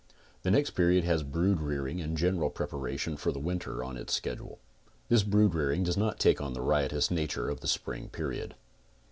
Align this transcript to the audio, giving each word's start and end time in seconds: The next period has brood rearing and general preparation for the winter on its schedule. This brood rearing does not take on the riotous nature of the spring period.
The 0.41 0.49
next 0.49 0.71
period 0.71 1.03
has 1.03 1.21
brood 1.21 1.61
rearing 1.61 2.01
and 2.01 2.17
general 2.17 2.49
preparation 2.49 3.17
for 3.17 3.31
the 3.31 3.37
winter 3.37 3.83
on 3.83 3.97
its 3.97 4.15
schedule. 4.15 4.57
This 5.09 5.21
brood 5.21 5.53
rearing 5.53 5.83
does 5.83 5.95
not 5.95 6.17
take 6.19 6.41
on 6.41 6.53
the 6.53 6.61
riotous 6.63 7.11
nature 7.11 7.47
of 7.49 7.59
the 7.59 7.67
spring 7.67 8.09
period. 8.09 8.55